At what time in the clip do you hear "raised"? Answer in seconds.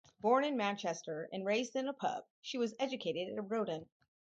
1.45-1.75